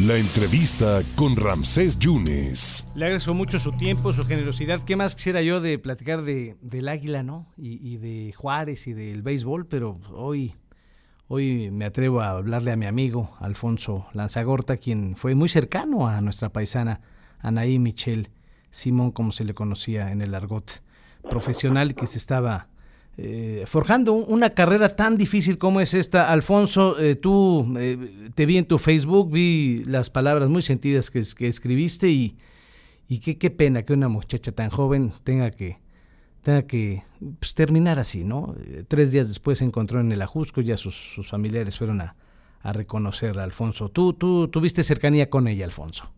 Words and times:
La 0.00 0.16
entrevista 0.16 1.02
con 1.14 1.36
Ramsés 1.36 2.00
Yunes. 2.00 2.88
Le 2.96 3.04
agradezco 3.04 3.32
mucho 3.32 3.60
su 3.60 3.70
tiempo, 3.70 4.12
su 4.12 4.24
generosidad. 4.24 4.80
¿Qué 4.82 4.96
más 4.96 5.14
quisiera 5.14 5.40
yo 5.40 5.60
de 5.60 5.78
platicar 5.78 6.22
de, 6.22 6.56
del 6.60 6.88
águila, 6.88 7.22
no? 7.22 7.46
Y, 7.56 7.98
de 7.98 8.32
Juárez 8.32 8.88
y 8.88 8.92
del 8.92 9.22
béisbol, 9.22 9.68
pero 9.68 10.00
hoy, 10.12 10.56
hoy 11.28 11.70
me 11.70 11.84
atrevo 11.84 12.22
a 12.22 12.30
hablarle 12.30 12.72
a 12.72 12.76
mi 12.76 12.86
amigo 12.86 13.36
Alfonso 13.38 14.08
Lanzagorta, 14.14 14.78
quien 14.78 15.14
fue 15.14 15.36
muy 15.36 15.48
cercano 15.48 16.08
a 16.08 16.20
nuestra 16.20 16.48
paisana 16.48 17.00
Anaí 17.38 17.78
Michel 17.78 18.30
Simón, 18.72 19.12
como 19.12 19.30
se 19.30 19.44
le 19.44 19.54
conocía 19.54 20.10
en 20.10 20.22
el 20.22 20.34
argot 20.34 20.82
profesional, 21.30 21.94
que 21.94 22.08
se 22.08 22.18
estaba 22.18 22.66
eh, 23.16 23.62
forjando 23.66 24.12
una 24.12 24.50
carrera 24.50 24.96
tan 24.96 25.16
difícil 25.16 25.56
como 25.56 25.80
es 25.80 25.94
esta. 25.94 26.32
Alfonso, 26.32 26.98
eh, 26.98 27.14
tú 27.14 27.72
eh, 27.78 27.96
te 28.34 28.44
vi 28.44 28.58
en 28.58 28.66
tu 28.66 28.78
Facebook, 28.78 29.30
vi 29.30 29.84
las 29.86 30.10
palabras 30.10 30.48
muy 30.48 30.62
sentidas 30.62 31.10
que, 31.10 31.20
escribiste 31.20 32.08
y, 32.08 32.36
qué, 33.20 33.50
pena 33.50 33.84
que 33.84 33.92
una 33.92 34.08
muchacha 34.08 34.50
tan 34.50 34.68
joven 34.68 35.12
tenga 35.22 35.52
que, 35.52 35.76
tenga 36.42 36.66
que 36.66 37.02
pues, 37.38 37.54
terminar 37.54 38.00
así, 38.00 38.24
¿no? 38.24 38.54
Tres 38.88 39.12
días 39.12 39.28
después 39.28 39.58
se 39.58 39.64
encontró 39.64 40.00
en 40.00 40.10
el 40.10 40.20
Ajusco, 40.20 40.60
ya 40.60 40.76
sus, 40.76 40.96
sus 40.96 41.30
familiares 41.30 41.78
fueron 41.78 42.00
a, 42.00 42.16
a 42.62 42.70
Alfonso. 42.70 43.90
¿Tú, 43.90 44.14
tú 44.14 44.48
tuviste 44.48 44.82
cercanía 44.82 45.30
con 45.30 45.46
ella, 45.46 45.64
Alfonso? 45.64 46.10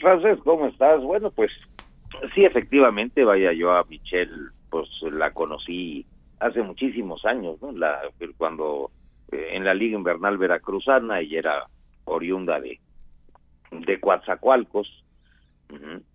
Frances, 0.00 0.38
¿cómo 0.42 0.66
estás? 0.66 1.00
Bueno, 1.02 1.30
pues 1.30 1.52
sí, 2.34 2.44
efectivamente, 2.44 3.22
vaya 3.22 3.52
yo 3.52 3.70
a 3.70 3.84
Michelle 3.84 4.50
pues 4.70 4.88
la 5.12 5.32
conocí 5.32 6.06
hace 6.38 6.62
muchísimos 6.62 7.24
años, 7.24 7.60
¿no? 7.60 7.72
La, 7.72 8.00
cuando 8.36 8.90
eh, 9.32 9.50
en 9.52 9.64
la 9.64 9.74
Liga 9.74 9.98
Invernal 9.98 10.38
Veracruzana 10.38 11.20
ella 11.20 11.38
era 11.38 11.66
oriunda 12.04 12.60
de, 12.60 12.80
de 13.70 14.00
Coatzacoalcos, 14.00 15.04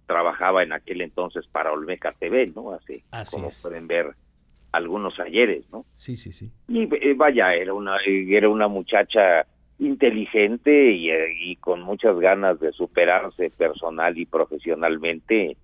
trabajaba 0.05 0.63
en 0.63 0.73
aquel 0.73 1.01
entonces 1.01 1.45
para 1.47 1.71
Olmeca 1.71 2.11
TV, 2.11 2.51
¿no? 2.53 2.73
Así, 2.73 3.03
como 3.31 3.49
pueden 3.63 3.87
ver 3.87 4.13
algunos 4.71 5.19
ayeres, 5.19 5.65
¿no? 5.71 5.85
Sí, 5.93 6.17
sí, 6.17 6.31
sí. 6.31 6.51
Y 6.67 6.83
eh, 6.83 7.13
vaya, 7.15 7.53
era 7.53 7.73
una, 7.73 7.97
era 8.05 8.49
una 8.49 8.67
muchacha 8.67 9.45
inteligente 9.79 10.91
y, 10.91 11.09
eh, 11.09 11.33
y, 11.39 11.55
con 11.57 11.81
muchas 11.81 12.17
ganas 12.19 12.59
de 12.59 12.71
superarse 12.71 13.49
personal 13.51 14.17
y 14.17 14.25
profesionalmente 14.25 15.57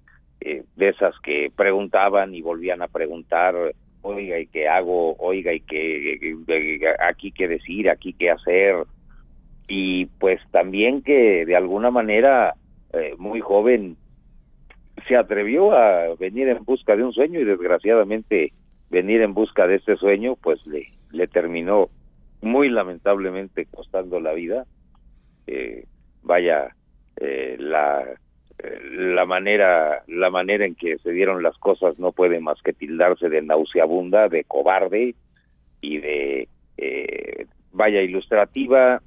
eh, 0.44 0.64
de 0.76 0.90
esas 0.90 1.14
que 1.20 1.52
preguntaban 1.56 2.34
y 2.34 2.42
volvían 2.42 2.82
a 2.82 2.88
preguntar, 2.88 3.56
oiga, 4.02 4.40
¿y 4.40 4.48
qué 4.48 4.68
hago? 4.68 5.16
Oiga, 5.20 5.54
¿y 5.54 5.60
qué, 5.60 6.18
aquí 7.08 7.32
qué 7.32 7.48
decir? 7.48 7.92
¿Aquí 7.92 8.14
qué 8.14 8.32
hacer? 8.32 8.76
Y 9.68 10.08
pues 10.20 10.42
también 10.50 11.04
que 11.04 11.46
de 11.46 11.56
alguna 11.56 11.92
manera 11.92 12.56
eh, 12.92 13.14
muy 13.20 13.40
joven 13.40 13.98
se 15.08 15.16
atrevió 15.16 15.74
a 15.74 16.16
venir 16.16 16.48
en 16.48 16.66
busca 16.66 16.96
de 16.96 17.04
un 17.04 17.14
sueño 17.14 17.40
y 17.40 17.46
desgraciadamente 17.46 18.52
venir 18.90 19.22
en 19.22 19.36
busca 19.36 19.68
de 19.68 19.76
este 19.76 19.96
sueño 19.96 20.38
pues 20.42 20.66
le, 20.66 20.88
le 21.12 21.28
terminó 21.28 21.90
muy 22.42 22.68
lamentablemente 22.68 23.68
costando 23.68 24.20
la 24.20 24.34
vida. 24.34 24.66
Eh, 25.46 25.86
vaya, 26.24 26.76
la 27.60 28.18
la 28.92 29.26
manera 29.26 30.04
la 30.08 30.30
manera 30.30 30.66
en 30.66 30.76
que 30.76 30.98
se 31.00 31.12
dieron 31.12 31.42
las 31.42 31.58
cosas 31.58 31.98
no 31.98 32.12
puede 32.12 32.40
más 32.40 32.62
que 32.62 32.74
tildarse 32.74 33.30
de 33.30 33.42
nauseabunda, 33.42 34.30
de 34.30 34.44
cobarde 34.44 35.16
y 35.82 35.98
de 35.98 36.48
eh, 36.78 37.46
vaya 37.72 38.02
ilustrativa 38.02 39.02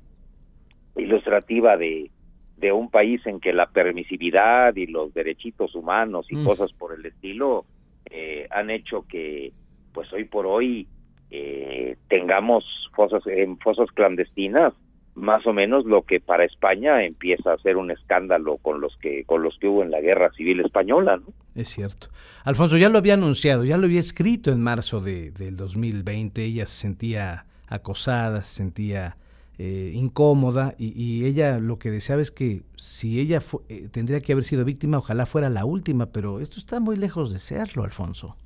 ilustrativa 0.97 1.77
de 1.77 2.11
de 2.57 2.73
un 2.73 2.89
país 2.91 3.25
en 3.27 3.41
que 3.41 3.53
la 3.53 3.67
permisividad 3.67 4.75
y 4.77 4.87
los 4.87 5.13
derechitos 5.13 5.75
humanos 5.75 6.27
y 6.31 6.37
mm. 6.37 6.45
cosas 6.45 6.73
por 6.73 6.95
el 6.95 7.05
estilo 7.05 7.65
eh, 8.11 8.47
han 8.51 8.71
hecho 8.71 9.05
que 9.09 9.53
pues 9.93 10.13
hoy 10.13 10.25
por 10.25 10.47
hoy 10.47 10.87
eh, 11.31 11.97
tengamos 12.09 12.65
fosas 12.95 13.27
en 13.27 13.59
fosas 13.59 13.91
clandestinas 13.93 14.73
más 15.15 15.47
o 15.47 15.53
menos 15.53 15.85
lo 15.85 16.03
que 16.03 16.21
para 16.21 16.45
España 16.45 17.05
empieza 17.05 17.53
a 17.53 17.59
ser 17.59 17.77
un 17.77 17.91
escándalo 17.91 18.57
con 18.59 18.81
los 18.81 18.97
que 18.97 19.25
con 19.25 19.43
los 19.43 19.57
que 19.59 19.69
hubo 19.69 19.83
en 19.83 19.91
la 19.91 20.01
guerra 20.01 20.31
civil 20.33 20.61
española 20.61 21.19
¿no? 21.19 21.33
es 21.55 21.69
cierto. 21.69 22.09
Alfonso 22.45 22.77
ya 22.77 22.89
lo 22.89 22.99
había 22.99 23.15
anunciado 23.15 23.65
ya 23.65 23.77
lo 23.77 23.87
había 23.87 24.01
escrito 24.01 24.51
en 24.51 24.61
marzo 24.61 25.01
de, 25.01 25.31
del 25.31 25.57
2020 25.57 26.45
ella 26.45 26.67
se 26.67 26.81
sentía 26.81 27.47
acosada 27.69 28.43
se 28.43 28.57
sentía 28.57 29.17
eh, 29.57 29.93
incómoda 29.95 30.75
y, 30.79 31.27
ella 31.27 31.59
lo 31.61 31.79
que 31.79 31.93
deseaba 31.93 32.21
es 32.21 32.33
que 32.33 32.63
si 32.75 33.21
ella 33.21 33.39
eh, 33.69 33.89
tendría 33.93 34.21
que 34.21 34.33
haber 34.33 34.43
sido 34.43 34.65
víctima 34.65 34.99
ojalá 34.99 35.27
fuera 35.27 35.49
la 35.49 35.65
última 35.65 36.07
pero 36.07 36.41
esto 36.41 36.59
está 36.59 36.81
muy 36.81 36.97
lejos 36.97 37.33
de 37.33 37.39
serlo 37.39 37.85
Alfonso 37.85 38.37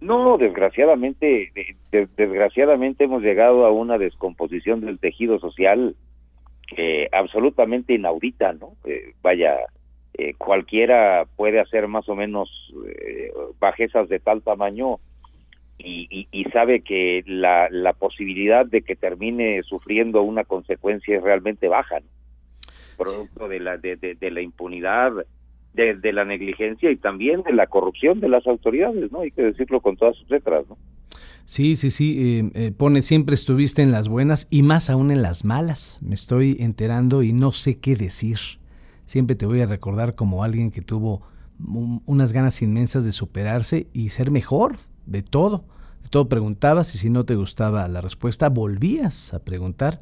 no, 0.00 0.38
desgraciadamente, 0.38 1.52
desgraciadamente 1.90 3.04
hemos 3.04 3.22
llegado 3.22 3.66
a 3.66 3.70
una 3.70 3.98
descomposición 3.98 4.80
del 4.80 4.98
tejido 4.98 5.38
social 5.38 5.94
eh, 6.76 7.08
absolutamente 7.12 7.94
inaudita, 7.94 8.52
¿no? 8.52 8.76
Eh, 8.84 9.12
vaya, 9.22 9.56
eh, 10.14 10.34
cualquiera 10.34 11.26
puede 11.36 11.60
hacer 11.60 11.88
más 11.88 12.08
o 12.08 12.14
menos 12.14 12.48
bajezas 13.58 14.08
de 14.08 14.20
tal 14.20 14.42
tamaño 14.42 14.98
y, 15.78 16.28
y, 16.30 16.44
sabe 16.44 16.80
que 16.82 17.22
la, 17.26 17.68
la, 17.70 17.92
posibilidad 17.92 18.66
de 18.66 18.82
que 18.82 18.96
termine 18.96 19.62
sufriendo 19.62 20.22
una 20.22 20.44
consecuencia 20.44 21.16
es 21.16 21.22
realmente 21.22 21.68
baja, 21.68 22.00
¿no? 22.00 22.06
producto 22.96 23.48
de 23.48 23.60
la 23.60 23.78
de, 23.78 23.96
de 23.96 24.30
la 24.30 24.42
impunidad 24.42 25.12
de, 25.74 26.12
la 26.12 26.24
negligencia 26.24 26.90
y 26.90 26.96
también 26.96 27.42
de 27.42 27.52
la 27.52 27.66
corrupción 27.66 28.20
de 28.20 28.28
las 28.28 28.46
autoridades, 28.46 29.10
¿no? 29.12 29.20
Hay 29.20 29.30
que 29.30 29.42
decirlo 29.42 29.80
con 29.80 29.96
todas 29.96 30.16
sus 30.16 30.28
letras, 30.30 30.64
¿no? 30.68 30.76
Sí, 31.44 31.74
sí, 31.74 31.90
sí, 31.90 32.38
eh, 32.38 32.50
eh, 32.54 32.72
pone 32.72 33.02
siempre 33.02 33.34
estuviste 33.34 33.82
en 33.82 33.90
las 33.90 34.08
buenas 34.08 34.46
y 34.50 34.62
más 34.62 34.88
aún 34.88 35.10
en 35.10 35.22
las 35.22 35.44
malas. 35.44 35.98
Me 36.00 36.14
estoy 36.14 36.56
enterando 36.60 37.22
y 37.22 37.32
no 37.32 37.50
sé 37.52 37.80
qué 37.80 37.96
decir. 37.96 38.38
Siempre 39.04 39.34
te 39.34 39.46
voy 39.46 39.60
a 39.60 39.66
recordar 39.66 40.14
como 40.14 40.44
alguien 40.44 40.70
que 40.70 40.82
tuvo 40.82 41.22
unas 42.06 42.32
ganas 42.32 42.62
inmensas 42.62 43.04
de 43.04 43.12
superarse 43.12 43.88
y 43.92 44.10
ser 44.10 44.30
mejor 44.30 44.76
de 45.06 45.22
todo. 45.22 45.64
De 46.04 46.08
todo 46.08 46.28
preguntabas 46.28 46.94
y 46.94 46.98
si 46.98 47.10
no 47.10 47.24
te 47.24 47.34
gustaba 47.34 47.86
la 47.88 48.00
respuesta, 48.00 48.48
volvías 48.48 49.34
a 49.34 49.44
preguntar. 49.44 50.00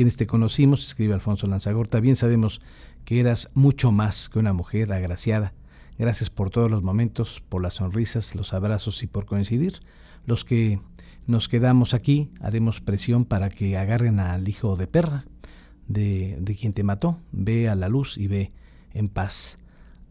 Quienes 0.00 0.16
te 0.16 0.26
conocimos, 0.26 0.86
escribe 0.86 1.12
Alfonso 1.12 1.46
Lanzagorta, 1.46 2.00
bien 2.00 2.16
sabemos 2.16 2.62
que 3.04 3.20
eras 3.20 3.50
mucho 3.52 3.92
más 3.92 4.30
que 4.30 4.38
una 4.38 4.54
mujer 4.54 4.94
agraciada. 4.94 5.52
Gracias 5.98 6.30
por 6.30 6.48
todos 6.48 6.70
los 6.70 6.82
momentos, 6.82 7.42
por 7.46 7.60
las 7.60 7.74
sonrisas, 7.74 8.34
los 8.34 8.54
abrazos 8.54 9.02
y 9.02 9.06
por 9.06 9.26
coincidir. 9.26 9.82
Los 10.24 10.46
que 10.46 10.80
nos 11.26 11.48
quedamos 11.50 11.92
aquí 11.92 12.30
haremos 12.40 12.80
presión 12.80 13.26
para 13.26 13.50
que 13.50 13.76
agarren 13.76 14.20
al 14.20 14.48
hijo 14.48 14.74
de 14.74 14.86
perra 14.86 15.26
de, 15.86 16.38
de 16.40 16.54
quien 16.54 16.72
te 16.72 16.82
mató. 16.82 17.18
Ve 17.30 17.68
a 17.68 17.74
la 17.74 17.90
luz 17.90 18.16
y 18.16 18.26
ve 18.26 18.52
en 18.94 19.10
paz, 19.10 19.58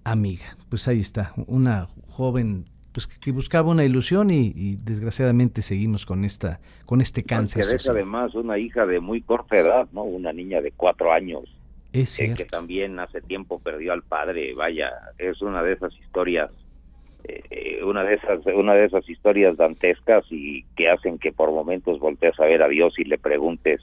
amiga. 0.04 0.56
Pues 0.70 0.88
ahí 0.88 1.00
está, 1.00 1.34
una 1.48 1.88
joven 2.10 2.70
pues 3.06 3.20
que 3.20 3.32
buscaba 3.32 3.72
una 3.72 3.86
ilusión 3.86 4.30
y, 4.32 4.76
desgraciadamente 4.78 5.62
seguimos 5.62 6.06
con 6.06 6.26
esta 6.26 6.60
con 6.86 7.00
este 7.00 7.24
cáncer. 7.24 7.66
Que 7.70 7.76
es 7.78 7.90
además 7.90 8.36
una 8.36 8.58
hija 8.58 8.86
de 8.86 9.00
muy 9.00 9.22
corta 9.22 9.58
edad, 9.58 9.88
¿no? 9.94 10.04
Una 10.04 10.34
niña 10.34 10.62
de 10.62 10.72
cuatro 10.72 11.14
años 11.14 11.44
es 11.94 12.20
que 12.36 12.46
también 12.46 13.00
hace 13.00 13.22
tiempo 13.22 13.60
perdió 13.60 13.94
al 13.94 14.04
padre, 14.04 14.54
vaya, 14.54 14.92
es 15.18 15.42
una 15.42 15.64
de 15.64 15.74
esas 15.74 15.94
historias, 15.98 16.52
eh, 17.24 17.80
una 17.84 18.04
de 18.04 18.16
esas, 18.16 18.46
una 18.46 18.74
de 18.74 18.86
esas 18.86 19.10
historias 19.10 19.58
dantescas 19.58 20.26
y 20.30 20.64
que 20.76 20.90
hacen 20.90 21.18
que 21.18 21.32
por 21.32 21.52
momentos 21.52 22.00
voltees 22.00 22.40
a 22.40 22.46
ver 22.46 22.62
a 22.62 22.68
Dios 22.68 22.94
y 23.00 23.06
le 23.06 23.18
preguntes, 23.18 23.82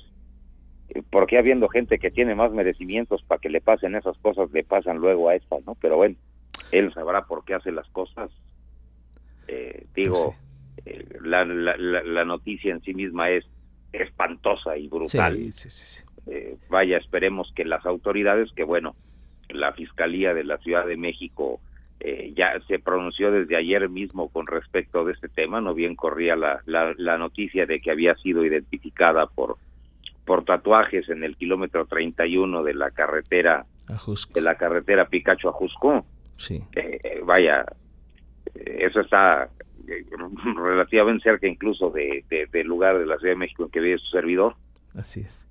eh, 0.90 1.02
¿por 1.10 1.26
qué 1.26 1.38
habiendo 1.38 1.68
gente 1.68 1.98
que 1.98 2.10
tiene 2.10 2.34
más 2.34 2.52
merecimientos 2.52 3.22
para 3.24 3.40
que 3.40 3.50
le 3.50 3.60
pasen 3.60 3.96
esas 3.96 4.16
cosas, 4.18 4.50
le 4.52 4.62
pasan 4.62 4.98
luego 4.98 5.28
a 5.28 5.34
esta, 5.34 5.56
no? 5.66 5.74
Pero 5.80 5.96
bueno, 5.96 6.16
él 6.70 6.92
sabrá 6.92 7.22
por 7.22 7.44
qué 7.44 7.54
hace 7.54 7.72
las 7.72 7.88
cosas. 7.88 8.30
Eh, 9.48 9.86
digo, 9.94 10.34
pues 10.82 11.22
la, 11.22 11.44
la, 11.44 11.76
la, 11.76 12.24
noticia 12.24 12.72
en 12.72 12.82
sí 12.82 12.94
misma 12.94 13.30
es 13.30 13.44
espantosa 13.92 14.76
y 14.76 14.88
brutal. 14.88 15.34
Sí, 15.34 15.52
sí, 15.52 15.70
sí. 15.70 16.04
Eh, 16.26 16.56
vaya, 16.68 16.98
esperemos 16.98 17.52
que 17.54 17.64
las 17.64 17.86
autoridades, 17.86 18.50
que 18.52 18.64
bueno, 18.64 18.96
la 19.48 19.72
Fiscalía 19.72 20.34
de 20.34 20.44
la 20.44 20.58
Ciudad 20.58 20.86
de 20.86 20.96
México 20.96 21.60
eh, 22.00 22.32
ya 22.36 22.52
se 22.66 22.78
pronunció 22.78 23.30
desde 23.30 23.56
ayer 23.56 23.88
mismo 23.88 24.28
con 24.28 24.46
respecto 24.46 25.04
de 25.04 25.12
este 25.12 25.28
tema, 25.28 25.60
no 25.60 25.72
bien 25.72 25.94
corría 25.94 26.36
la, 26.36 26.60
la, 26.66 27.16
noticia 27.16 27.64
de 27.64 27.80
que 27.80 27.90
había 27.90 28.14
sido 28.16 28.44
identificada 28.44 29.26
por 29.26 29.56
por 30.26 30.44
tatuajes 30.44 31.08
en 31.08 31.22
el 31.22 31.36
kilómetro 31.36 31.86
31 31.86 32.64
de 32.64 32.74
la 32.74 32.90
carretera 32.90 33.64
de 34.34 34.40
la 34.40 34.56
carretera 34.56 35.06
Picacho 35.08 35.48
a 35.48 35.52
Jusco. 35.52 36.04
Sí. 36.36 36.60
Eh, 36.74 37.20
vaya, 37.24 37.64
eso 38.64 39.00
está 39.00 39.48
relativamente 40.56 41.24
cerca 41.24 41.46
incluso 41.46 41.90
de, 41.90 42.24
del 42.52 42.66
lugar 42.66 42.98
de 42.98 43.06
la 43.06 43.16
Ciudad 43.18 43.34
de 43.34 43.38
México 43.38 43.64
en 43.64 43.70
que 43.70 43.80
vive 43.80 43.98
su 43.98 44.10
servidor. 44.10 44.54
Así 44.94 45.20
es. 45.20 45.46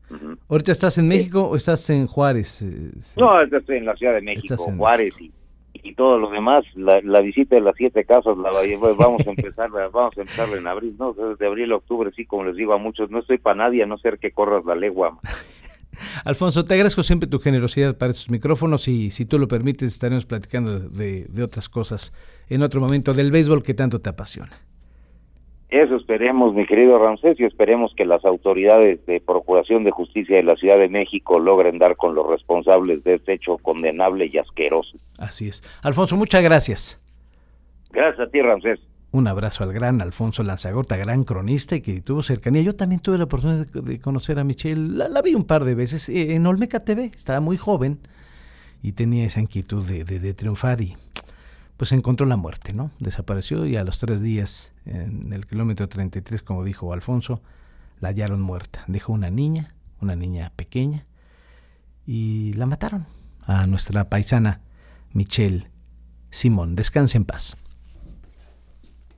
¿Ahorita 0.50 0.72
estás 0.72 0.98
en 0.98 1.08
México 1.08 1.48
o 1.48 1.56
estás 1.56 1.90
en 1.90 2.06
Juárez? 2.06 2.62
Eh, 2.62 2.92
no, 3.18 3.40
estoy 3.42 3.78
en 3.78 3.86
la 3.86 3.96
Ciudad 3.96 4.14
de 4.14 4.22
México, 4.22 4.56
Juárez 4.56 5.14
y, 5.20 5.32
y 5.86 5.94
todo 5.94 6.18
lo 6.18 6.30
demás. 6.30 6.64
La, 6.76 7.22
visita 7.22 7.56
de 7.56 7.62
las 7.62 7.76
siete 7.76 8.06
casas 8.06 8.38
la 8.38 8.52
vamos 8.98 9.26
a 9.26 9.30
empezar, 9.30 9.70
vamos 9.72 10.18
a 10.18 10.22
empezar 10.22 10.50
en 10.50 10.68
abril, 10.68 10.96
¿no? 10.98 11.14
Desde 11.14 11.46
abril 11.46 11.72
a 11.72 11.78
octubre, 11.78 12.12
sí, 12.16 12.26
como 12.26 12.46
les 12.46 12.56
digo 12.56 12.74
a 12.74 12.78
muchos, 12.78 13.10
no 13.10 13.20
estoy 13.20 13.38
para 13.38 13.56
nadie 13.56 13.84
a 13.84 13.88
no 13.88 13.98
ser 13.98 14.20
que 14.20 14.32
corras 14.32 14.66
la 14.66 14.76
legua. 14.76 15.18
Alfonso, 16.24 16.66
te 16.66 16.74
agradezco 16.74 17.04
siempre 17.04 17.30
tu 17.30 17.40
generosidad 17.40 17.98
para 17.98 18.12
estos 18.12 18.30
micrófonos 18.30 18.88
y 18.88 19.12
si 19.12 19.26
tú 19.26 19.40
lo 19.40 19.48
permites 19.48 19.90
estaremos 19.90 20.26
platicando 20.26 20.80
de, 20.80 21.26
de 21.26 21.44
otras 21.44 21.70
cosas 21.70 22.14
en 22.50 22.62
otro 22.62 22.82
momento 22.82 23.14
del 23.14 23.32
béisbol 23.32 23.64
que 23.64 23.74
tanto 23.74 24.00
te 24.02 24.10
apasiona. 24.10 24.58
Eso 25.70 25.96
esperemos, 25.96 26.54
mi 26.54 26.66
querido 26.66 26.98
Ramsés, 27.00 27.40
y 27.40 27.44
esperemos 27.44 27.94
que 27.98 28.06
las 28.06 28.24
autoridades 28.24 29.04
de 29.08 29.20
Procuración 29.20 29.84
de 29.84 29.92
Justicia 29.92 30.38
de 30.38 30.44
la 30.44 30.56
Ciudad 30.56 30.78
de 30.78 30.88
México 30.88 31.40
logren 31.40 31.80
dar 31.80 31.98
con 31.98 32.16
los 32.16 32.28
responsables 32.28 33.04
de 33.04 33.16
este 33.16 33.34
hecho 33.34 33.58
condenable 33.58 34.30
y 34.32 34.38
asqueroso. 34.38 34.98
Así 35.18 35.48
es. 35.48 35.64
Alfonso, 35.84 36.16
muchas 36.16 36.44
gracias. 36.44 37.02
Gracias 37.92 38.28
a 38.28 38.32
ti, 38.32 38.42
Ramsés. 38.42 38.80
Un 39.16 39.28
abrazo 39.28 39.64
al 39.64 39.72
gran 39.72 40.02
Alfonso 40.02 40.44
Lanzagorta, 40.44 40.98
gran 40.98 41.24
cronista 41.24 41.78
y 41.78 41.82
que 41.82 42.02
tuvo 42.02 42.22
cercanía. 42.22 42.62
Yo 42.64 42.76
también 42.76 43.00
tuve 43.00 43.18
la 43.18 43.24
oportunidad 43.24 43.66
de 43.66 43.98
conocer 44.02 44.40
a 44.40 44.44
Michelle, 44.44 45.08
la, 45.08 45.22
vi 45.22 45.36
un 45.36 45.46
par 45.46 45.64
de 45.64 45.74
veces 45.74 46.10
eh, 46.10 46.36
en 46.36 46.46
Olmeca 46.46 46.82
TV, 46.82 47.06
estaba 47.16 47.40
muy 47.40 47.56
joven 47.56 47.98
y 48.82 48.92
tenía 48.92 49.24
esa 49.24 49.40
inquietud 49.40 49.88
de, 49.88 50.04
de 50.04 50.34
triunfar 50.34 50.82
y 50.82 50.98
pues 51.78 51.94
encontró 51.94 52.26
la 52.26 52.36
muerte, 52.36 52.74
¿no? 52.74 52.92
Desapareció 53.00 53.66
y 53.66 53.78
a 53.78 53.86
los 53.86 54.00
tres 54.00 54.20
días, 54.20 54.74
en 54.84 55.32
el 55.32 55.48
kilómetro 55.48 55.88
33, 55.88 56.42
como 56.42 56.66
dijo 56.66 56.92
Alfonso, 56.92 57.42
la 58.02 58.10
hallaron 58.10 58.42
muerta. 58.42 58.84
Dejó 58.88 59.14
una 59.14 59.30
niña, 59.30 59.76
una 60.02 60.18
niña 60.18 60.52
pequeña, 60.58 61.06
y 62.06 62.52
la 62.56 62.66
mataron 62.66 63.08
a 63.44 63.66
nuestra 63.66 64.10
paisana 64.10 64.60
Michelle 65.14 65.72
Simón. 66.32 66.76
Descanse 66.76 67.16
en 67.16 67.24
paz. 67.24 67.65